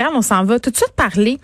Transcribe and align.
On 0.00 0.22
s'en 0.22 0.44
va 0.44 0.60
tout 0.60 0.70
de 0.70 0.76
suite 0.76 0.92
parler 0.94 1.40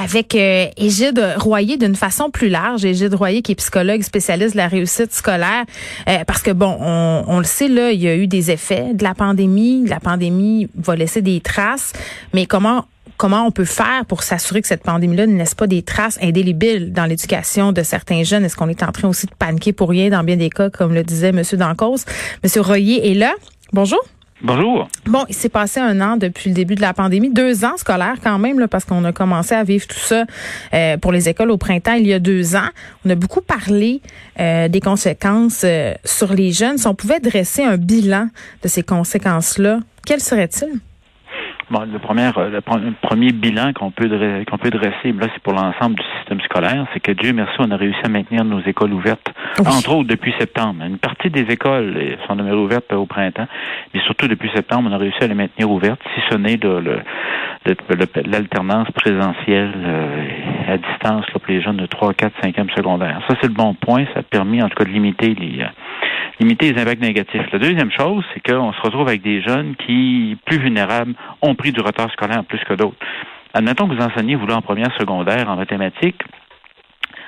avec 0.00 0.36
euh, 0.36 0.66
Égide 0.76 1.34
Royer 1.38 1.76
d'une 1.76 1.96
façon 1.96 2.30
plus 2.30 2.48
large. 2.48 2.84
Égide 2.84 3.14
Royer 3.14 3.42
qui 3.42 3.50
est 3.50 3.56
psychologue 3.56 4.02
spécialiste 4.02 4.52
de 4.52 4.58
la 4.58 4.68
réussite 4.68 5.12
scolaire. 5.12 5.64
Euh, 6.08 6.22
parce 6.24 6.40
que 6.40 6.52
bon, 6.52 6.76
on, 6.80 7.24
on, 7.26 7.38
le 7.38 7.44
sait, 7.44 7.66
là, 7.66 7.90
il 7.90 8.00
y 8.00 8.06
a 8.06 8.14
eu 8.14 8.28
des 8.28 8.52
effets 8.52 8.94
de 8.94 9.02
la 9.02 9.14
pandémie. 9.14 9.88
La 9.88 9.98
pandémie 9.98 10.68
va 10.76 10.94
laisser 10.94 11.20
des 11.20 11.40
traces. 11.40 11.92
Mais 12.32 12.46
comment 12.46 12.84
comment 13.16 13.44
on 13.44 13.50
peut 13.50 13.64
faire 13.64 14.06
pour 14.06 14.22
s'assurer 14.22 14.62
que 14.62 14.68
cette 14.68 14.84
pandémie-là 14.84 15.26
ne 15.26 15.36
laisse 15.36 15.56
pas 15.56 15.66
des 15.66 15.82
traces 15.82 16.16
indélébiles 16.22 16.92
dans 16.92 17.06
l'éducation 17.06 17.72
de 17.72 17.82
certains 17.82 18.22
jeunes? 18.22 18.44
Est-ce 18.44 18.54
qu'on 18.54 18.68
est 18.68 18.84
en 18.84 18.92
train 18.92 19.08
aussi 19.08 19.26
de 19.26 19.34
paniquer 19.36 19.72
pour 19.72 19.88
rien 19.88 20.10
dans 20.10 20.22
bien 20.22 20.36
des 20.36 20.48
cas, 20.48 20.70
comme 20.70 20.94
le 20.94 21.02
disait 21.02 21.30
M. 21.30 21.42
Dancause? 21.54 22.04
M. 22.44 22.62
Royer 22.62 23.10
est 23.10 23.14
là. 23.14 23.34
Bonjour. 23.72 24.00
Bonjour. 24.42 24.88
Bon, 25.04 25.26
il 25.28 25.34
s'est 25.34 25.50
passé 25.50 25.80
un 25.80 26.00
an 26.00 26.16
depuis 26.16 26.48
le 26.48 26.54
début 26.54 26.74
de 26.74 26.80
la 26.80 26.94
pandémie, 26.94 27.30
deux 27.30 27.64
ans 27.64 27.76
scolaires 27.76 28.16
quand 28.22 28.38
même, 28.38 28.58
là, 28.58 28.68
parce 28.68 28.86
qu'on 28.86 29.04
a 29.04 29.12
commencé 29.12 29.54
à 29.54 29.64
vivre 29.64 29.86
tout 29.86 29.98
ça 29.98 30.24
euh, 30.72 30.96
pour 30.96 31.12
les 31.12 31.28
écoles 31.28 31.50
au 31.50 31.58
printemps 31.58 31.92
il 31.92 32.06
y 32.06 32.14
a 32.14 32.18
deux 32.18 32.56
ans. 32.56 32.68
On 33.04 33.10
a 33.10 33.14
beaucoup 33.14 33.42
parlé 33.42 34.00
euh, 34.38 34.68
des 34.68 34.80
conséquences 34.80 35.62
euh, 35.64 35.92
sur 36.04 36.32
les 36.32 36.52
jeunes. 36.52 36.78
Si 36.78 36.86
on 36.86 36.94
pouvait 36.94 37.20
dresser 37.20 37.64
un 37.64 37.76
bilan 37.76 38.28
de 38.62 38.68
ces 38.68 38.82
conséquences-là, 38.82 39.80
quel 40.06 40.20
serait-il? 40.20 40.80
Bon, 41.70 41.86
le 41.90 42.00
premier, 42.00 42.30
euh, 42.36 42.50
le 42.50 42.60
premier 43.00 43.30
bilan 43.30 43.72
qu'on 43.72 43.92
peut 43.92 44.08
qu'on 44.50 44.58
peut 44.58 44.70
dresser, 44.70 45.12
là, 45.12 45.28
c'est 45.32 45.42
pour 45.42 45.52
l'ensemble 45.52 45.94
du 45.94 46.02
système 46.18 46.40
scolaire, 46.40 46.84
c'est 46.92 46.98
que 46.98 47.12
Dieu 47.12 47.32
merci, 47.32 47.54
on 47.60 47.70
a 47.70 47.76
réussi 47.76 48.00
à 48.02 48.08
maintenir 48.08 48.44
nos 48.44 48.60
écoles 48.60 48.92
ouvertes, 48.92 49.28
entre 49.60 49.94
autres 49.94 50.08
depuis 50.08 50.34
septembre. 50.38 50.84
Une 50.84 50.98
partie 50.98 51.30
des 51.30 51.42
écoles 51.42 52.16
sont 52.26 52.34
demeurées 52.34 52.58
ouvertes 52.58 52.92
au 52.92 53.06
printemps, 53.06 53.46
mais 53.94 54.00
surtout 54.00 54.26
depuis 54.26 54.50
septembre, 54.52 54.88
on 54.90 54.94
a 54.94 54.98
réussi 54.98 55.22
à 55.22 55.28
les 55.28 55.34
maintenir 55.34 55.70
ouvertes, 55.70 56.00
si 56.14 56.20
ce 56.28 56.36
n'est 56.36 56.56
de, 56.56 56.82
l'alternance 58.26 58.90
présentielle 58.92 59.72
euh, 59.76 60.72
à 60.72 60.76
distance 60.78 61.26
là, 61.26 61.34
pour 61.34 61.42
les 61.48 61.62
jeunes 61.62 61.76
de 61.76 61.86
3, 61.86 62.14
4, 62.14 62.32
5e 62.42 62.74
secondaire. 62.74 63.20
Ça, 63.28 63.36
c'est 63.40 63.48
le 63.48 63.54
bon 63.54 63.74
point. 63.74 64.04
Ça 64.14 64.20
a 64.20 64.22
permis, 64.22 64.62
en 64.62 64.68
tout 64.68 64.76
cas, 64.76 64.84
de 64.84 64.90
limiter 64.90 65.34
les, 65.34 65.62
euh, 65.62 65.66
limiter 66.38 66.72
les 66.72 66.80
impacts 66.80 67.02
négatifs. 67.02 67.46
La 67.52 67.58
deuxième 67.58 67.90
chose, 67.90 68.24
c'est 68.32 68.40
qu'on 68.40 68.72
se 68.72 68.80
retrouve 68.80 69.08
avec 69.08 69.22
des 69.22 69.42
jeunes 69.42 69.74
qui, 69.76 70.36
plus 70.46 70.58
vulnérables, 70.58 71.14
ont 71.42 71.54
pris 71.54 71.72
du 71.72 71.80
retard 71.80 72.10
scolaire 72.12 72.44
plus 72.44 72.60
que 72.60 72.74
d'autres. 72.74 72.96
Admettons 73.54 73.88
que 73.88 73.94
vous 73.94 74.02
enseignez, 74.02 74.36
vous, 74.36 74.46
là, 74.46 74.56
en 74.56 74.62
première 74.62 74.94
secondaire, 74.98 75.48
en 75.48 75.56
mathématiques. 75.56 76.22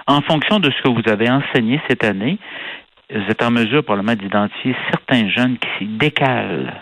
En 0.06 0.20
fonction 0.20 0.58
de 0.58 0.70
ce 0.70 0.82
que 0.82 0.88
vous 0.88 1.08
avez 1.10 1.30
enseigné 1.30 1.80
cette 1.88 2.04
année, 2.04 2.38
vous 3.12 3.30
êtes 3.30 3.42
en 3.42 3.50
mesure 3.50 3.84
probablement 3.84 4.14
d'identifier 4.14 4.74
certains 4.90 5.28
jeunes 5.28 5.58
qui 5.58 5.68
s'y 5.78 5.86
décalent 5.86 6.72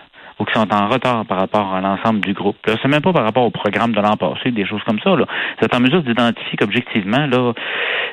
ou 0.41 0.45
qui 0.45 0.55
sont 0.55 0.73
en 0.73 0.89
retard 0.89 1.25
par 1.27 1.39
rapport 1.39 1.75
à 1.75 1.81
l'ensemble 1.81 2.21
du 2.21 2.33
groupe. 2.33 2.57
C'est 2.67 2.89
même 2.89 3.03
pas 3.03 3.13
par 3.13 3.25
rapport 3.25 3.45
au 3.45 3.51
programme 3.51 3.93
de 3.93 4.01
l'an 4.01 4.17
passé, 4.17 4.51
des 4.51 4.67
choses 4.67 4.83
comme 4.85 4.99
ça. 5.01 5.11
Là. 5.11 5.27
Vous 5.59 5.65
êtes 5.65 5.75
en 5.75 5.81
mesure 5.81 6.03
d'identifier 6.03 6.57
qu'objectivement, 6.59 7.27
là, 7.27 7.53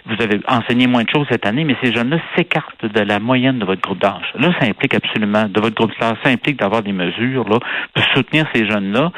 vous 0.06 0.22
avez 0.22 0.40
enseigné 0.48 0.88
moins 0.88 1.04
de 1.04 1.10
choses 1.10 1.26
cette 1.32 1.46
année, 1.46 1.64
mais 1.64 1.76
ces 1.82 1.94
jeunes-là 1.94 2.18
s'écartent 2.36 2.86
de 2.86 3.00
la 3.02 3.20
moyenne 3.20 3.60
de 3.60 3.66
votre 3.66 3.82
groupe 3.82 4.00
d'âge. 4.00 4.34
Là, 4.38 4.52
ça 4.60 4.68
implique 4.68 4.94
absolument, 4.94 5.46
de 5.48 5.60
votre 5.62 5.76
groupe 5.76 5.92
d'âge, 6.00 6.18
ça 6.24 6.30
implique 6.30 6.60
d'avoir 6.60 6.84
des 6.84 6.94
mesures 6.94 7.48
là, 7.48 7.60
pour 7.94 8.04
soutenir 8.14 8.46
ces 8.54 8.68
jeunes-là 8.68 9.12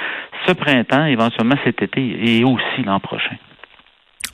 ce 0.47 0.53
printemps, 0.53 1.05
éventuellement 1.05 1.55
cet 1.63 1.81
été 1.81 2.01
et 2.01 2.43
aussi 2.43 2.83
l'an 2.85 2.99
prochain. 2.99 3.35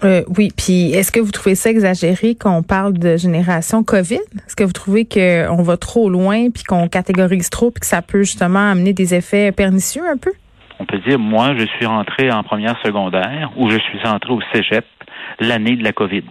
Euh, 0.03 0.23
oui, 0.37 0.49
puis 0.55 0.91
est-ce 0.91 1.11
que 1.11 1.19
vous 1.19 1.31
trouvez 1.31 1.55
ça 1.55 1.69
exagéré 1.69 2.35
qu'on 2.35 2.63
parle 2.63 2.93
de 2.93 3.15
génération 3.15 3.83
COVID? 3.83 4.19
Est-ce 4.45 4.55
que 4.55 4.63
vous 4.63 4.73
trouvez 4.73 5.05
qu'on 5.05 5.63
va 5.63 5.77
trop 5.77 6.09
loin 6.09 6.49
puis 6.49 6.63
qu'on 6.63 6.87
catégorise 6.87 7.49
trop 7.49 7.71
puis 7.71 7.79
que 7.79 7.85
ça 7.85 8.01
peut 8.01 8.23
justement 8.23 8.71
amener 8.71 8.93
des 8.93 9.13
effets 9.13 9.51
pernicieux 9.51 10.03
un 10.07 10.17
peu? 10.17 10.31
On 10.79 10.85
peut 10.85 10.99
dire, 11.07 11.17
moi, 11.17 11.55
je 11.57 11.65
suis 11.65 11.85
rentré 11.85 12.29
en 12.31 12.43
première 12.43 12.77
secondaire 12.83 13.51
ou 13.55 13.69
je 13.69 13.77
suis 13.77 14.05
entré 14.05 14.33
au 14.33 14.41
cégep 14.53 14.85
l'année 15.39 15.77
de 15.77 15.83
la 15.83 15.93
COVID. 15.93 16.23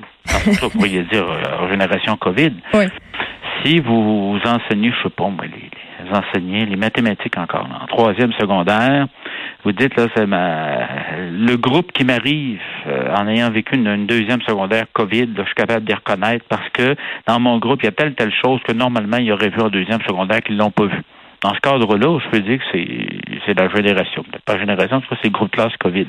vous 0.60 0.70
pourriez 0.70 1.02
dire 1.04 1.24
euh, 1.26 1.70
génération 1.70 2.16
COVID. 2.16 2.52
Oui. 2.74 2.84
Si 3.64 3.80
vous 3.80 4.38
enseignez, 4.44 4.92
je 4.92 5.02
sais 5.02 5.10
pas, 5.10 5.30
les, 5.42 5.48
les 5.48 6.16
enseignez 6.16 6.66
les 6.66 6.76
mathématiques 6.76 7.38
encore, 7.38 7.66
en 7.82 7.86
troisième 7.86 8.32
secondaire, 8.34 9.06
vous 9.64 9.72
dites 9.72 9.96
là, 9.96 10.06
c'est 10.14 10.26
ma... 10.26 10.86
le 11.30 11.56
groupe 11.56 11.90
qui 11.92 12.04
m'arrive 12.04 12.60
euh, 12.86 13.14
en 13.16 13.26
ayant 13.26 13.50
vécu 13.50 13.76
une, 13.76 14.06
deuxième 14.06 14.42
secondaire 14.42 14.84
COVID, 14.92 15.30
je 15.38 15.42
suis 15.44 15.54
capable 15.54 15.84
de 15.84 15.88
les 15.88 15.94
reconnaître 15.94 16.44
parce 16.50 16.68
que 16.74 16.94
dans 17.26 17.40
mon 17.40 17.56
groupe, 17.58 17.82
il 17.82 17.86
y 17.86 17.88
a 17.88 17.92
telle 17.92 18.14
telle 18.14 18.32
chose 18.44 18.60
que 18.68 18.72
normalement 18.72 19.16
il 19.16 19.24
y 19.24 19.32
aurait 19.32 19.48
vu 19.48 19.60
en 19.62 19.70
deuxième 19.70 20.02
secondaire 20.02 20.42
qu'ils 20.42 20.58
l'ont 20.58 20.70
pas 20.70 20.84
vu. 20.84 21.00
Dans 21.40 21.54
ce 21.54 21.60
cadre-là, 21.60 22.18
je 22.22 22.28
peux 22.28 22.40
dire 22.40 22.58
que 22.58 22.64
c'est 22.72 23.06
c'est 23.46 23.58
la 23.58 23.70
génération, 23.70 24.24
pas 24.44 24.58
génération, 24.58 25.02
c'est 25.08 25.24
le 25.24 25.30
groupe 25.30 25.50
classe 25.50 25.74
COVID. 25.78 26.06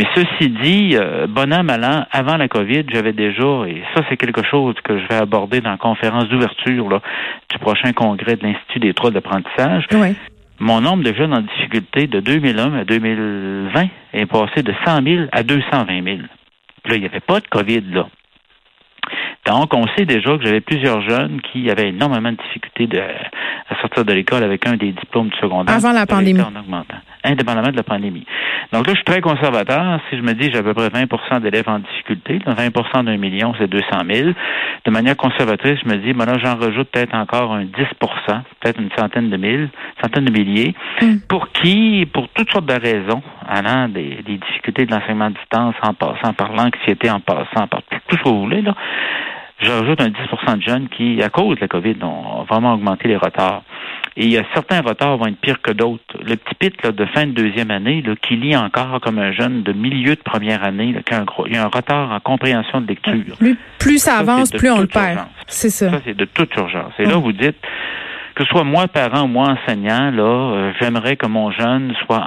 Mais 0.00 0.06
ceci 0.14 0.48
dit, 0.48 0.96
euh, 0.96 1.26
bon 1.28 1.52
an, 1.52 1.62
mal 1.62 1.84
an, 1.84 2.06
avant 2.10 2.38
la 2.38 2.48
COVID, 2.48 2.84
j'avais 2.90 3.12
déjà, 3.12 3.66
et 3.68 3.82
ça 3.94 4.02
c'est 4.08 4.16
quelque 4.16 4.42
chose 4.42 4.74
que 4.82 4.98
je 4.98 5.06
vais 5.08 5.16
aborder 5.16 5.60
dans 5.60 5.72
la 5.72 5.76
conférence 5.76 6.26
d'ouverture 6.30 7.02
du 7.50 7.58
prochain 7.58 7.92
congrès 7.92 8.36
de 8.36 8.44
l'Institut 8.44 8.78
des 8.78 8.94
droits 8.94 9.10
d'apprentissage. 9.10 9.84
Oui 9.92 10.16
mon 10.60 10.82
nombre 10.82 11.02
de 11.02 11.14
jeunes 11.14 11.32
en 11.32 11.40
difficulté 11.40 12.06
de 12.06 12.20
2001 12.20 12.74
à 12.80 12.84
2020 12.84 13.88
est 14.12 14.26
passé 14.26 14.62
de 14.62 14.74
100 14.84 15.02
000 15.02 15.24
à 15.32 15.42
220 15.42 16.04
000. 16.04 16.18
Là, 16.84 16.94
il 16.94 17.00
n'y 17.00 17.06
avait 17.06 17.20
pas 17.20 17.40
de 17.40 17.46
COVID, 17.48 17.82
là. 17.92 18.08
Donc, 19.46 19.72
on 19.74 19.86
sait 19.96 20.04
déjà 20.04 20.36
que 20.36 20.44
j'avais 20.44 20.60
plusieurs 20.60 21.00
jeunes 21.08 21.40
qui 21.40 21.70
avaient 21.70 21.88
énormément 21.88 22.30
de 22.30 22.36
difficultés 22.36 22.86
de, 22.86 22.98
à 22.98 23.80
sortir 23.80 24.04
de 24.04 24.12
l'école 24.12 24.42
avec 24.42 24.66
un 24.66 24.76
des 24.76 24.92
diplômes 24.92 25.28
du 25.28 25.36
secondaire. 25.38 25.74
Avant 25.74 25.92
la 25.92 26.06
pandémie. 26.06 26.40
En 26.40 26.54
augmentant, 26.58 26.98
indépendamment 27.24 27.70
de 27.70 27.76
la 27.76 27.82
pandémie. 27.82 28.26
Donc 28.72 28.86
là, 28.86 28.92
je 28.92 28.98
suis 28.98 29.04
très 29.04 29.20
conservateur. 29.20 30.00
Si 30.10 30.16
je 30.16 30.22
me 30.22 30.34
dis 30.34 30.50
j'ai 30.52 30.58
à 30.58 30.62
peu 30.62 30.74
près 30.74 30.88
20% 30.88 31.40
d'élèves 31.40 31.68
en 31.68 31.78
difficulté, 31.78 32.38
20% 32.46 33.04
d'un 33.04 33.16
million, 33.16 33.54
c'est 33.58 33.68
200 33.68 33.86
000. 34.08 34.30
De 34.84 34.90
manière 34.90 35.16
conservatrice, 35.16 35.78
je 35.84 35.88
me 35.88 35.96
dis, 35.96 36.12
ben 36.12 36.26
là, 36.26 36.38
j'en 36.38 36.56
rajoute 36.56 36.88
peut-être 36.90 37.14
encore 37.14 37.52
un 37.52 37.64
10% 37.64 38.40
peut-être 38.60 38.80
une 38.80 38.90
centaine 38.96 39.30
de 39.30 39.36
mille, 39.36 39.70
centaine 40.02 40.24
de 40.24 40.32
milliers, 40.32 40.74
mm. 41.00 41.20
pour 41.28 41.50
qui, 41.52 42.06
pour 42.12 42.28
toutes 42.28 42.50
sortes 42.52 42.66
de 42.66 42.74
raisons, 42.74 43.22
allant 43.48 43.88
des, 43.88 44.22
des 44.24 44.38
difficultés 44.38 44.86
de 44.86 44.92
l'enseignement 44.92 45.26
à 45.26 45.30
distance, 45.30 45.74
en 45.82 45.94
passant 45.94 46.32
par 46.34 46.52
l'anxiété, 46.52 47.10
en 47.10 47.20
passant 47.20 47.66
par 47.66 47.82
tout, 47.90 47.98
tout 48.08 48.16
ce 48.16 48.22
que 48.22 48.28
vous 48.28 48.42
voulez, 48.42 48.62
là, 48.62 48.74
je 49.60 49.70
rajoute 49.70 50.00
un 50.00 50.08
10% 50.08 50.56
de 50.56 50.62
jeunes 50.62 50.88
qui, 50.88 51.22
à 51.22 51.28
cause 51.28 51.56
de 51.56 51.60
la 51.60 51.68
COVID, 51.68 51.96
ont 52.02 52.44
vraiment 52.44 52.74
augmenté 52.74 53.08
les 53.08 53.16
retards. 53.16 53.62
Et 54.16 54.24
il 54.24 54.32
y 54.32 54.38
a 54.38 54.44
certains 54.54 54.80
retards 54.80 55.18
vont 55.18 55.26
être 55.26 55.40
pires 55.40 55.60
que 55.60 55.70
d'autres. 55.70 56.02
Le 56.24 56.36
petit 56.36 56.54
pit 56.58 56.74
de 56.84 57.06
fin 57.06 57.26
de 57.26 57.32
deuxième 57.32 57.70
année, 57.70 58.02
là, 58.02 58.14
qui 58.20 58.36
lit 58.36 58.56
encore 58.56 59.00
comme 59.00 59.18
un 59.18 59.32
jeune 59.32 59.62
de 59.62 59.72
milieu 59.72 60.16
de 60.16 60.20
première 60.20 60.64
année, 60.64 60.92
là, 60.92 61.02
qui 61.02 61.14
a 61.14 61.20
un, 61.20 61.26
il 61.46 61.54
y 61.54 61.56
a 61.56 61.64
un 61.64 61.68
retard 61.68 62.10
en 62.12 62.20
compréhension 62.20 62.80
de 62.80 62.88
lecture. 62.88 63.36
Plus, 63.78 63.98
ça, 63.98 64.18
avance, 64.18 64.50
plus 64.50 64.70
on 64.70 64.80
le 64.80 64.86
perd. 64.86 65.26
C'est 65.46 65.70
ça. 65.70 65.90
Ça, 65.90 66.00
c'est 66.04 66.16
de 66.16 66.24
toute 66.24 66.54
urgence. 66.56 66.92
Et 66.98 67.04
là, 67.04 67.16
vous 67.16 67.32
dites, 67.32 67.56
que 68.40 68.46
ce 68.46 68.52
soit 68.52 68.64
moi 68.64 68.88
parent 68.88 69.24
ou 69.24 69.26
moi 69.26 69.48
enseignant, 69.50 70.10
là, 70.10 70.22
euh, 70.22 70.72
j'aimerais 70.80 71.16
que 71.16 71.26
mon 71.26 71.50
jeune 71.50 71.92
soit 72.06 72.24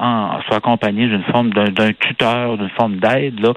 accompagné 0.52 1.08
d'une 1.08 1.24
forme 1.24 1.50
d'un 1.50 1.92
tuteur, 1.94 2.56
d'une 2.60 2.70
forme 2.70 2.98
d'aide, 2.98 3.40
là, 3.40 3.54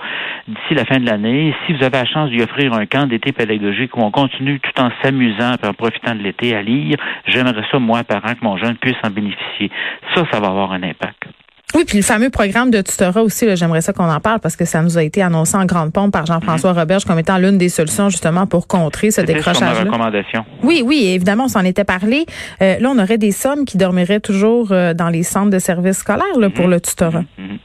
d'ici 0.49 0.73
la 0.75 0.87
fin 0.87 0.99
de 0.99 1.05
l'année. 1.05 1.55
Si 1.67 1.75
vous 1.75 1.85
avez 1.85 1.99
la 1.99 2.07
chance 2.07 2.31
d'y 2.31 2.41
offrir 2.41 2.73
un 2.73 2.87
camp 2.87 3.07
d'été 3.07 3.33
pédagogique 3.33 3.95
où 3.95 4.01
on 4.01 4.11
continue 4.11 4.59
tout 4.59 4.81
en 4.81 4.89
s'amusant 5.03 5.57
et 5.63 5.67
en 5.67 5.75
profitant 5.75 6.15
de 6.15 6.23
l'été 6.23 6.57
à 6.57 6.63
lire, 6.63 6.97
j'aimerais 7.27 7.65
ça, 7.71 7.79
moi, 7.79 8.05
parent, 8.05 8.33
que 8.33 8.43
mon 8.43 8.57
jeune 8.57 8.77
puisse 8.79 8.97
en 9.05 9.11
bénéficier. 9.11 9.71
Ça, 10.15 10.23
ça 10.33 10.41
va 10.41 10.47
avoir 10.47 10.73
un 10.73 10.83
impact. 10.83 11.25
Oui, 11.75 11.85
puis 11.85 11.99
le 11.99 12.05
fameux 12.05 12.31
programme 12.31 12.71
de 12.71 12.81
tutorat 12.81 13.23
aussi, 13.23 13.45
j'aimerais 13.57 13.81
ça 13.81 13.93
qu'on 13.93 14.09
en 14.09 14.21
parle 14.21 14.39
parce 14.39 14.55
que 14.55 14.65
ça 14.65 14.83
nous 14.83 14.99
a 14.99 15.03
été 15.03 15.21
annoncé 15.21 15.57
en 15.57 15.65
grande 15.65 15.93
pompe 15.93 16.13
par 16.13 16.25
Jean-François 16.25 16.73
mm 16.73 16.79
Roberge 16.79 17.05
comme 17.05 17.19
étant 17.19 17.39
l'une 17.39 17.59
des 17.59 17.69
solutions 17.69 18.09
justement 18.09 18.47
pour 18.47 18.69
contrer 18.69 19.11
ce 19.11 19.21
décrochage. 19.21 19.81
recommandation. 19.81 20.45
Oui, 20.63 20.83
oui, 20.85 21.11
évidemment, 21.13 21.45
on 21.45 21.49
s'en 21.49 21.65
était 21.65 21.85
parlé. 21.85 22.25
Euh, 22.63 22.79
là, 22.79 22.89
on 22.95 22.99
aurait 22.99 23.19
des 23.19 23.33
sommes 23.33 23.65
qui 23.65 23.79
dormiraient 23.79 24.21
toujours 24.21 24.71
euh, 24.71 24.95
dans 24.95 25.09
les 25.09 25.25
centres 25.25 25.51
de 25.51 25.59
services 25.59 25.99
scolaires 25.99 26.39
là, 26.39 26.51
pour 26.51 26.67
mhm. 26.67 26.71
le 26.71 26.81
tutorat. 26.81 27.25
Mhm. 27.37 27.59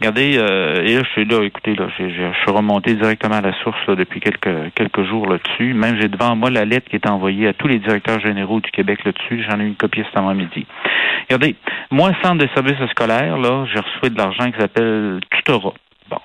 Regardez, 0.00 0.38
euh, 0.38 0.82
et 0.82 0.94
là, 0.94 1.02
je 1.02 1.10
suis 1.10 1.24
là, 1.26 1.42
écoutez, 1.44 1.74
là, 1.74 1.86
je 1.98 2.04
suis 2.06 2.50
remonté 2.50 2.94
directement 2.94 3.34
à 3.34 3.40
la 3.42 3.52
source 3.62 3.76
là, 3.86 3.96
depuis 3.96 4.20
quelques 4.20 4.72
quelques 4.74 5.04
jours 5.04 5.26
là-dessus. 5.26 5.74
Même 5.74 5.98
j'ai 6.00 6.08
devant 6.08 6.34
moi 6.34 6.48
la 6.48 6.64
lettre 6.64 6.88
qui 6.88 6.96
est 6.96 7.06
envoyée 7.06 7.48
à 7.48 7.52
tous 7.52 7.68
les 7.68 7.80
directeurs 7.80 8.18
généraux 8.20 8.60
du 8.60 8.70
Québec 8.70 9.00
là-dessus. 9.04 9.44
J'en 9.46 9.60
ai 9.60 9.64
une 9.64 9.74
copie 9.74 10.02
cet 10.06 10.16
avant-midi. 10.16 10.66
Regardez, 11.30 11.54
moi, 11.92 12.10
centre 12.24 12.38
de 12.44 12.48
services 12.56 12.90
scolaires, 12.90 13.38
là, 13.38 13.64
j'ai 13.72 13.78
reçu 13.78 14.12
de 14.12 14.18
l'argent 14.18 14.50
qui 14.50 14.58
s'appelle 14.58 15.20
tutorat. 15.30 15.74
Bon. 16.10 16.16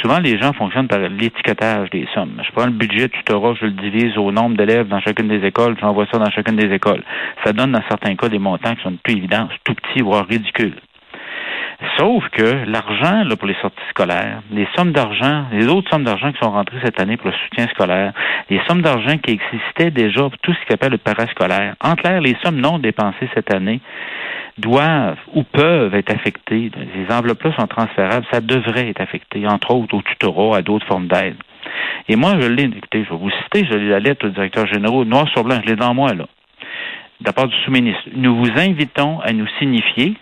Souvent, 0.00 0.18
les 0.20 0.38
gens 0.40 0.54
fonctionnent 0.54 0.88
par 0.88 1.00
l'étiquetage 1.00 1.90
des 1.90 2.08
sommes. 2.14 2.40
Je 2.42 2.50
prends 2.50 2.64
le 2.64 2.72
budget 2.72 3.10
tutorat, 3.10 3.52
je 3.60 3.66
le 3.66 3.72
divise 3.72 4.16
au 4.16 4.32
nombre 4.32 4.56
d'élèves 4.56 4.88
dans 4.88 5.00
chacune 5.00 5.28
des 5.28 5.46
écoles, 5.46 5.76
j'envoie 5.78 6.06
ça 6.10 6.18
dans 6.18 6.30
chacune 6.30 6.56
des 6.56 6.74
écoles. 6.74 7.02
Ça 7.44 7.52
donne, 7.52 7.72
dans 7.72 7.82
certains 7.90 8.16
cas, 8.16 8.30
des 8.30 8.38
montants 8.38 8.74
qui 8.74 8.82
sont 8.82 8.96
plus 9.02 9.18
évidents, 9.18 9.50
tout 9.64 9.74
petits, 9.74 10.00
voire 10.00 10.26
ridicules. 10.26 10.80
Sauf 11.96 12.28
que 12.30 12.64
l'argent 12.66 13.22
pour 13.36 13.46
les 13.46 13.54
sorties 13.62 13.82
scolaires, 13.90 14.40
les 14.50 14.66
sommes 14.74 14.92
d'argent, 14.92 15.44
les 15.52 15.68
autres 15.68 15.88
sommes 15.90 16.02
d'argent 16.02 16.32
qui 16.32 16.38
sont 16.38 16.50
rentrées 16.50 16.78
cette 16.84 17.00
année 17.00 17.16
pour 17.16 17.30
le 17.30 17.36
soutien 17.44 17.68
scolaire, 17.68 18.12
les 18.50 18.60
sommes 18.66 18.82
d'argent 18.82 19.16
qui 19.18 19.32
existaient 19.32 19.92
déjà 19.92 20.22
pour 20.22 20.38
tout 20.38 20.52
ce 20.52 20.66
qu'on 20.66 20.74
appelle 20.74 20.92
le 20.92 20.98
parascolaire, 20.98 21.76
en 21.80 21.94
clair, 21.94 22.20
les 22.20 22.36
sommes 22.42 22.60
non 22.60 22.78
dépensées 22.78 23.28
cette 23.34 23.52
année 23.54 23.80
doivent 24.58 25.18
ou 25.34 25.42
peuvent 25.44 25.94
être 25.94 26.10
affectées. 26.12 26.70
Les 26.94 27.14
enveloppes-là 27.14 27.52
sont 27.58 27.66
transférables, 27.66 28.26
ça 28.32 28.40
devrait 28.40 28.88
être 28.88 29.00
affecté, 29.00 29.46
entre 29.46 29.72
autres 29.72 29.94
au 29.94 30.02
tutorat, 30.02 30.58
à 30.58 30.62
d'autres 30.62 30.86
formes 30.86 31.06
d'aide. 31.06 31.36
Et 32.08 32.16
moi, 32.16 32.34
je 32.40 32.46
l'ai, 32.48 32.64
écoutez, 32.64 33.04
je 33.04 33.10
vais 33.10 33.16
vous 33.16 33.30
citer, 33.30 33.66
je 33.70 33.76
l'ai 33.76 33.88
la 33.88 34.00
lettre 34.00 34.26
au 34.26 34.30
directeur 34.30 34.66
général, 34.66 35.04
noir 35.04 35.28
sur 35.28 35.44
blanc, 35.44 35.58
je 35.64 35.70
l'ai 35.70 35.76
dans 35.76 35.94
moi, 35.94 36.12
là, 36.12 36.26
de 37.20 37.26
la 37.26 37.32
part 37.32 37.48
du 37.48 37.56
sous-ministre. 37.64 38.02
Nous 38.14 38.36
vous 38.36 38.50
invitons 38.56 39.20
à 39.20 39.32
nous 39.32 39.46
signifier 39.58 40.14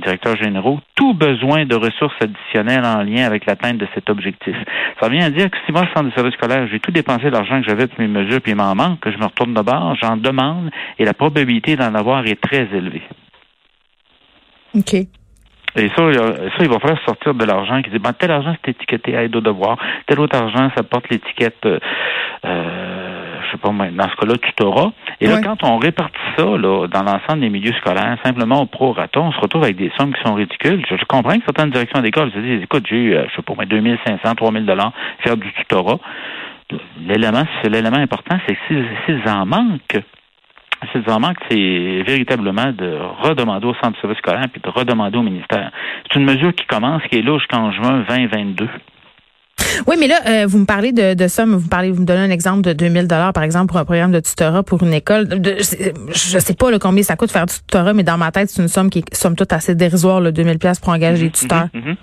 directeurs 0.00 0.36
généraux, 0.36 0.80
tout 0.94 1.14
besoin 1.14 1.64
de 1.64 1.74
ressources 1.74 2.14
additionnelles 2.20 2.84
en 2.84 3.02
lien 3.02 3.24
avec 3.24 3.46
l'atteinte 3.46 3.78
de 3.78 3.86
cet 3.94 4.10
objectif. 4.10 4.56
Ça 5.00 5.08
vient 5.08 5.26
à 5.26 5.30
dire 5.30 5.50
que 5.50 5.56
si 5.66 5.72
moi, 5.72 5.82
centre 5.94 6.08
de 6.08 6.14
service 6.14 6.34
scolaire, 6.34 6.66
j'ai 6.70 6.80
tout 6.80 6.90
dépensé 6.90 7.30
l'argent 7.30 7.60
que 7.60 7.68
j'avais 7.68 7.86
pour 7.86 8.00
mes 8.00 8.08
mesures, 8.08 8.40
puis 8.40 8.52
il 8.52 8.56
m'en 8.56 8.74
manque, 8.74 9.00
que 9.00 9.10
je 9.10 9.18
me 9.18 9.24
retourne 9.24 9.54
de 9.54 9.62
bord, 9.62 9.96
j'en 10.00 10.16
demande, 10.16 10.70
et 10.98 11.04
la 11.04 11.14
probabilité 11.14 11.76
d'en 11.76 11.94
avoir 11.94 12.26
est 12.26 12.40
très 12.40 12.68
élevée. 12.72 13.02
OK. 14.74 14.94
Et 15.76 15.88
ça, 15.88 16.12
ça, 16.12 16.60
il 16.60 16.68
va 16.68 16.78
falloir 16.78 17.02
sortir 17.04 17.34
de 17.34 17.44
l'argent 17.44 17.82
qui 17.82 17.90
dit, 17.90 17.98
ben, 17.98 18.12
tel 18.12 18.30
argent, 18.30 18.54
c'est 18.64 18.70
étiqueté 18.70 19.14
aide 19.14 19.34
au 19.34 19.40
devoir, 19.40 19.76
tel 20.06 20.20
autre 20.20 20.36
argent, 20.36 20.70
ça 20.76 20.84
porte 20.84 21.08
l'étiquette, 21.10 21.66
euh, 21.66 21.80
euh, 22.44 23.03
sais 23.54 23.58
pas, 23.58 23.70
dans 23.70 24.08
ce 24.08 24.16
cas-là, 24.16 24.38
tutorat. 24.38 24.92
Et 25.20 25.26
là, 25.26 25.40
quand 25.42 25.62
on 25.62 25.78
répartit 25.78 26.18
ça 26.36 26.44
là, 26.44 26.86
dans 26.88 27.02
l'ensemble 27.02 27.40
des 27.40 27.50
milieux 27.50 27.72
scolaires, 27.74 28.16
simplement 28.24 28.62
au 28.62 28.66
prorata, 28.66 29.20
on 29.20 29.32
se 29.32 29.40
retrouve 29.40 29.64
avec 29.64 29.76
des 29.76 29.90
sommes 29.98 30.12
qui 30.14 30.22
sont 30.22 30.34
ridicules. 30.34 30.84
Je, 30.88 31.04
comprends 31.04 31.36
que 31.38 31.44
certaines 31.44 31.70
directions 31.70 32.00
d'école 32.00 32.30
se 32.32 32.38
disent, 32.38 32.62
écoute, 32.62 32.86
j'ai 32.88 32.96
eu, 32.96 33.14
euh, 33.14 33.24
je 33.30 33.36
sais 33.36 33.42
pas, 33.42 33.64
2500, 33.64 34.34
3000 34.34 34.66
dollars 34.66 34.92
faire 35.20 35.36
du 35.36 35.50
tutorat. 35.52 35.98
L'élément, 37.06 37.44
l'élément 37.64 37.98
important, 37.98 38.36
c'est 38.46 38.54
que 38.54 38.60
s'ils 39.06 39.28
en 39.28 39.46
manquent, 39.46 40.02
s'ils 40.92 41.10
en 41.10 41.20
manquent, 41.20 41.40
c'est 41.48 42.02
véritablement 42.06 42.72
de 42.72 42.98
redemander 43.22 43.66
au 43.66 43.74
centre 43.74 43.92
de 43.92 44.00
service 44.00 44.18
scolaire 44.18 44.46
puis 44.50 44.60
de 44.62 44.68
redemander 44.68 45.18
au 45.18 45.22
ministère. 45.22 45.70
C'est 46.04 46.18
une 46.18 46.24
mesure 46.24 46.54
qui 46.54 46.66
commence, 46.66 47.02
qui 47.10 47.18
est 47.18 47.22
là 47.22 47.38
jusqu'en 47.38 47.70
juin 47.70 48.04
2022. 48.08 48.68
Oui, 49.86 49.96
mais 49.98 50.06
là, 50.06 50.16
euh, 50.26 50.46
vous 50.46 50.58
me 50.58 50.66
parlez 50.66 50.92
de, 50.92 51.14
de 51.14 51.28
ça, 51.28 51.44
vous 51.44 51.68
parlez, 51.68 51.90
vous 51.90 52.00
me 52.00 52.06
donnez 52.06 52.20
un 52.20 52.30
exemple 52.30 52.62
de 52.62 52.72
2000 52.72 53.06
dollars, 53.06 53.32
par 53.32 53.42
exemple, 53.42 53.68
pour 53.68 53.78
un 53.78 53.84
programme 53.84 54.12
de 54.12 54.20
tutorat 54.20 54.62
pour 54.62 54.82
une 54.82 54.92
école. 54.92 55.28
De, 55.28 55.56
je, 55.58 56.38
sais 56.38 56.54
pas 56.54 56.78
combien 56.78 57.02
ça 57.02 57.16
coûte 57.16 57.30
faire 57.30 57.46
du 57.46 57.54
tutorat, 57.54 57.92
mais 57.92 58.02
dans 58.02 58.18
ma 58.18 58.30
tête, 58.30 58.50
c'est 58.50 58.62
une 58.62 58.68
somme 58.68 58.90
qui 58.90 59.00
est 59.00 59.14
somme 59.14 59.36
toute 59.36 59.52
assez 59.52 59.74
dérisoire, 59.74 60.20
le 60.20 60.32
2000 60.32 60.58
pièces 60.58 60.80
pour 60.80 60.92
engager 60.92 61.22
des 61.22 61.26
mhm, 61.26 61.32
tuteurs. 61.32 61.68
Mhm, 61.74 61.80
mhm. 61.82 61.96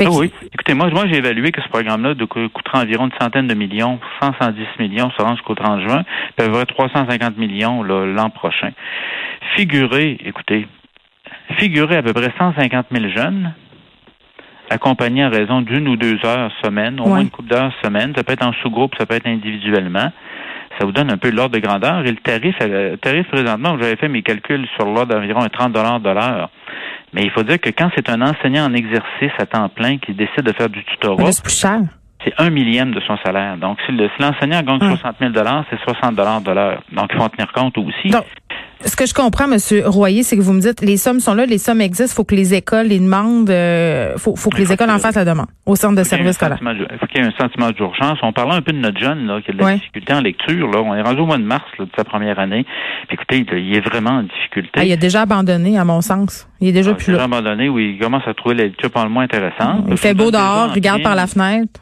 Ah 0.00 0.10
oui. 0.10 0.32
Écoutez, 0.52 0.74
moi, 0.74 0.90
moi 0.90 1.04
j'ai 1.06 1.18
évalué 1.18 1.52
que 1.52 1.62
ce 1.62 1.68
programme-là 1.68 2.14
coûtera 2.26 2.80
environ 2.82 3.06
une 3.06 3.18
centaine 3.20 3.46
de 3.46 3.54
millions, 3.54 4.00
100, 4.20 4.32
110 4.40 4.60
millions, 4.80 5.10
ça 5.16 5.24
jusqu'au 5.30 5.54
30 5.54 5.80
juin, 5.82 6.02
puis 6.36 6.46
à 6.46 6.48
peu 6.48 6.52
près 6.52 6.66
350 6.66 7.38
millions 7.38 7.82
l'an 7.82 8.30
prochain. 8.30 8.72
Figurez, 9.54 10.18
écoutez, 10.24 10.66
figurez 11.58 11.96
à 11.96 12.02
peu 12.02 12.12
près 12.12 12.32
150 12.36 12.86
000 12.90 13.08
jeunes 13.14 13.54
accompagné 14.70 15.24
à 15.24 15.28
raison 15.28 15.60
d'une 15.62 15.88
ou 15.88 15.96
deux 15.96 16.18
heures 16.24 16.50
semaine, 16.64 17.00
au 17.00 17.06
moins 17.06 17.20
une 17.20 17.30
couple 17.30 17.48
d'heures 17.48 17.72
semaine. 17.82 18.12
Ça 18.16 18.24
peut 18.24 18.32
être 18.32 18.46
en 18.46 18.52
sous-groupe, 18.62 18.94
ça 18.98 19.06
peut 19.06 19.14
être 19.14 19.26
individuellement. 19.26 20.10
Ça 20.78 20.84
vous 20.84 20.92
donne 20.92 21.10
un 21.10 21.16
peu 21.16 21.30
l'ordre 21.30 21.54
de 21.54 21.60
grandeur. 21.60 22.04
Et 22.04 22.10
le 22.10 22.16
tarif, 22.16 22.54
euh, 22.60 22.92
le 22.92 22.96
tarif 22.98 23.26
présentement, 23.28 23.78
j'avais 23.80 23.96
fait 23.96 24.08
mes 24.08 24.22
calculs 24.22 24.66
sur 24.76 24.84
l'ordre 24.84 25.14
d'environ 25.14 25.46
30 25.50 25.72
dollars 25.72 26.00
de 26.00 26.10
l'heure. 26.10 26.50
Mais 27.14 27.22
il 27.22 27.30
faut 27.30 27.42
dire 27.42 27.58
que 27.58 27.70
quand 27.70 27.90
c'est 27.94 28.10
un 28.10 28.20
enseignant 28.20 28.66
en 28.66 28.74
exercice 28.74 29.32
à 29.38 29.46
temps 29.46 29.68
plein 29.70 29.96
qui 29.98 30.12
décide 30.12 30.42
de 30.42 30.52
faire 30.52 30.68
du 30.68 30.84
tutorat, 30.84 31.32
c'est 31.32 31.42
plus 31.42 31.58
cher. 31.58 31.80
C'est 32.24 32.34
un 32.38 32.50
millième 32.50 32.92
de 32.92 33.00
son 33.00 33.16
salaire. 33.24 33.56
Donc, 33.56 33.78
si 33.86 33.92
l'enseignant 34.18 34.60
gagne 34.62 34.80
60 34.80 35.16
000 35.20 35.32
c'est 35.70 35.80
60 35.80 36.16
dollars 36.16 36.40
de 36.40 36.50
l'heure. 36.50 36.82
Donc, 36.92 37.10
il 37.12 37.16
faut 37.16 37.22
en 37.22 37.28
tenir 37.28 37.52
compte 37.52 37.78
aussi. 37.78 38.10
Ce 38.86 38.94
que 38.94 39.04
je 39.04 39.14
comprends, 39.14 39.48
Monsieur 39.48 39.82
Royer, 39.86 40.22
c'est 40.22 40.36
que 40.36 40.42
vous 40.42 40.52
me 40.52 40.60
dites 40.60 40.80
les 40.80 40.96
sommes 40.96 41.18
sont 41.18 41.34
là, 41.34 41.44
les 41.44 41.58
sommes 41.58 41.80
existent, 41.80 42.14
faut 42.14 42.24
que 42.24 42.36
les 42.36 42.54
écoles 42.54 42.86
les 42.86 43.00
demandent, 43.00 43.50
euh, 43.50 44.16
faut, 44.16 44.36
faut 44.36 44.48
que 44.48 44.58
les 44.58 44.72
écoles 44.72 44.90
en 44.90 44.98
fassent 44.98 45.16
la 45.16 45.24
demande 45.24 45.48
au 45.66 45.74
centre 45.74 45.96
de 45.96 46.04
service 46.04 46.36
scolaire. 46.36 46.58
Il 46.62 46.98
faut 46.98 47.06
qu'il 47.06 47.20
y 47.20 47.24
ait 47.24 47.26
un 47.26 47.36
sentiment 47.36 47.70
d'urgence. 47.72 48.18
On 48.22 48.32
parlait 48.32 48.54
un 48.54 48.62
peu 48.62 48.72
de 48.72 48.78
notre 48.78 49.00
jeune 49.00 49.26
là, 49.26 49.40
qui 49.42 49.50
a 49.50 49.54
de 49.54 49.58
la 49.58 49.74
difficulté 49.74 50.12
en 50.12 50.20
lecture. 50.20 50.70
Là, 50.70 50.80
on 50.82 50.94
est 50.94 51.02
rendu 51.02 51.20
au 51.20 51.26
mois 51.26 51.38
de 51.38 51.42
mars 51.42 51.64
de 51.78 51.88
sa 51.96 52.04
première 52.04 52.38
année. 52.38 52.64
Puis, 53.08 53.16
écoutez, 53.16 53.44
il 53.58 53.74
est 53.74 53.80
vraiment 53.80 54.10
en 54.10 54.22
difficulté. 54.22 54.70
Ah, 54.76 54.84
il 54.84 54.92
a 54.92 54.96
déjà 54.96 55.22
abandonné, 55.22 55.76
à 55.78 55.84
mon 55.84 56.00
sens. 56.00 56.48
Il 56.60 56.68
est 56.68 56.72
déjà 56.72 56.92
ah, 56.92 56.94
plus 56.94 57.12
là. 57.12 57.18
Il 57.18 57.20
a 57.22 57.24
abandonné, 57.24 57.68
oui. 57.68 57.94
Il 57.96 57.98
commence 58.02 58.26
à 58.26 58.34
trouver 58.34 58.54
la 58.54 58.64
lecture 58.64 58.90
pas 58.90 59.02
le 59.02 59.10
moins 59.10 59.24
intéressante. 59.24 59.84
Il 59.90 59.96
fait 59.96 60.14
beau 60.14 60.30
dehors, 60.30 60.72
regarde 60.72 61.02
par 61.02 61.16
la 61.16 61.26
fenêtre. 61.26 61.80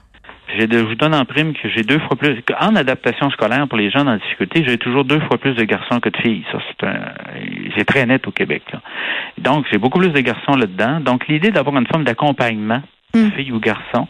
Je 0.56 0.78
vous 0.78 0.94
donne 0.94 1.14
en 1.14 1.24
prime 1.24 1.52
que 1.52 1.68
j'ai 1.68 1.82
deux 1.82 1.98
fois 1.98 2.16
plus. 2.16 2.42
En 2.60 2.76
adaptation 2.76 3.30
scolaire 3.30 3.66
pour 3.68 3.78
les 3.78 3.90
jeunes 3.90 4.08
en 4.08 4.16
difficulté, 4.16 4.64
j'ai 4.66 4.78
toujours 4.78 5.04
deux 5.04 5.20
fois 5.20 5.38
plus 5.38 5.54
de 5.54 5.64
garçons 5.64 6.00
que 6.00 6.08
de 6.08 6.16
filles. 6.18 6.44
Ça, 6.52 6.58
c'est 6.68 6.86
un, 6.86 7.00
c'est 7.76 7.84
très 7.84 8.06
net 8.06 8.26
au 8.26 8.30
Québec. 8.30 8.62
Là. 8.72 8.80
Donc, 9.38 9.66
j'ai 9.70 9.78
beaucoup 9.78 9.98
plus 9.98 10.10
de 10.10 10.20
garçons 10.20 10.56
là-dedans. 10.56 11.00
Donc, 11.00 11.26
l'idée 11.28 11.50
d'avoir 11.50 11.76
une 11.76 11.86
forme 11.86 12.04
d'accompagnement, 12.04 12.82
mm. 13.14 13.30
filles 13.32 13.52
ou 13.52 13.58
garçons, 13.58 14.06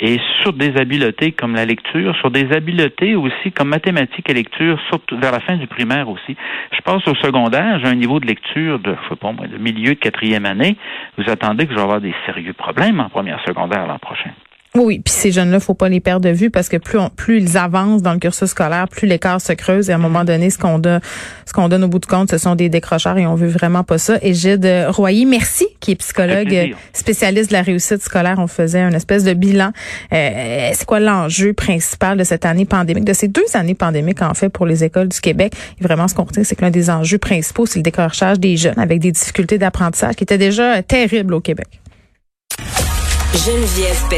et 0.00 0.18
sur 0.40 0.52
des 0.52 0.76
habiletés 0.76 1.32
comme 1.32 1.54
la 1.54 1.64
lecture, 1.64 2.16
sur 2.16 2.30
des 2.30 2.52
habiletés 2.52 3.14
aussi 3.14 3.52
comme 3.52 3.68
mathématiques 3.68 4.28
et 4.28 4.34
lecture, 4.34 4.80
surtout 4.88 5.16
vers 5.18 5.30
la 5.30 5.40
fin 5.40 5.56
du 5.56 5.66
primaire 5.66 6.08
aussi. 6.08 6.36
Je 6.72 6.80
passe 6.80 7.06
au 7.06 7.14
secondaire, 7.14 7.78
j'ai 7.80 7.88
un 7.88 7.94
niveau 7.94 8.18
de 8.18 8.26
lecture 8.26 8.78
de, 8.78 8.96
je 9.04 9.08
sais 9.08 9.16
pas 9.16 9.32
moi, 9.32 9.46
de 9.46 9.58
milieu 9.58 9.94
de 9.94 10.00
quatrième 10.00 10.46
année. 10.46 10.76
Vous 11.18 11.30
attendez 11.30 11.66
que 11.66 11.72
je 11.72 11.76
vais 11.76 11.82
avoir 11.82 12.00
des 12.00 12.14
sérieux 12.26 12.52
problèmes 12.52 12.98
en 12.98 13.08
première 13.08 13.40
secondaire 13.44 13.86
l'an 13.86 13.98
prochain. 13.98 14.30
Oui, 14.74 15.00
puis 15.00 15.12
ces 15.12 15.32
jeunes-là, 15.32 15.60
faut 15.60 15.74
pas 15.74 15.90
les 15.90 16.00
perdre 16.00 16.26
de 16.26 16.34
vue 16.34 16.50
parce 16.50 16.70
que 16.70 16.78
plus 16.78 16.98
plus 17.14 17.42
ils 17.42 17.58
avancent 17.58 18.00
dans 18.00 18.14
le 18.14 18.18
cursus 18.18 18.48
scolaire, 18.48 18.88
plus 18.88 19.06
l'écart 19.06 19.38
se 19.38 19.52
creuse 19.52 19.90
et 19.90 19.92
à 19.92 19.96
un 19.96 19.98
moment 19.98 20.24
donné, 20.24 20.48
ce 20.48 20.56
qu'on 20.56 20.78
donne, 20.78 21.00
ce 21.44 21.52
qu'on 21.52 21.68
donne 21.68 21.84
au 21.84 21.88
bout 21.88 21.98
du 21.98 22.08
compte, 22.08 22.30
ce 22.30 22.38
sont 22.38 22.54
des 22.54 22.70
décrocheurs 22.70 23.18
et 23.18 23.26
on 23.26 23.34
veut 23.34 23.48
vraiment 23.48 23.84
pas 23.84 23.98
ça. 23.98 24.16
Et 24.22 24.32
Gide 24.32 24.66
Royer, 24.88 25.26
merci, 25.26 25.66
qui 25.80 25.90
est 25.90 25.96
psychologue 25.96 26.74
spécialiste 26.94 27.50
de 27.50 27.52
la 27.52 27.60
réussite 27.60 28.02
scolaire. 28.02 28.36
On 28.38 28.46
faisait 28.46 28.80
un 28.80 28.92
espèce 28.92 29.24
de 29.24 29.34
bilan. 29.34 29.72
Euh, 30.10 30.70
c'est 30.72 30.86
quoi 30.86 31.00
l'enjeu 31.00 31.52
principal 31.52 32.16
de 32.16 32.24
cette 32.24 32.46
année 32.46 32.64
pandémique, 32.64 33.04
de 33.04 33.12
ces 33.12 33.28
deux 33.28 33.44
années 33.52 33.74
pandémiques 33.74 34.22
en 34.22 34.32
fait 34.32 34.48
pour 34.48 34.64
les 34.64 34.84
écoles 34.84 35.08
du 35.08 35.20
Québec? 35.20 35.52
Et 35.80 35.84
vraiment, 35.84 36.08
ce 36.08 36.14
qu'on 36.14 36.24
retient, 36.24 36.44
c'est 36.44 36.56
que 36.56 36.62
l'un 36.62 36.70
des 36.70 36.88
enjeux 36.88 37.18
principaux, 37.18 37.66
c'est 37.66 37.80
le 37.80 37.82
décrochage 37.82 38.40
des 38.40 38.56
jeunes 38.56 38.78
avec 38.78 39.00
des 39.00 39.12
difficultés 39.12 39.58
d'apprentissage 39.58 40.14
qui 40.14 40.24
étaient 40.24 40.38
déjà 40.38 40.82
terribles 40.82 41.34
au 41.34 41.40
Québec. 41.40 41.82
Geneviève 43.34 44.02